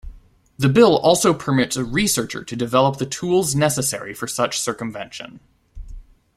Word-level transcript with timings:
The 0.57 0.67
bill 0.67 0.97
also 0.97 1.31
permits 1.31 1.77
a 1.77 1.83
researcher 1.85 2.43
to 2.43 2.55
develop 2.55 2.97
the 2.97 3.05
tools 3.05 3.53
necessary 3.53 4.15
for 4.15 4.25
such 4.27 4.59
circumvention. 4.59 5.41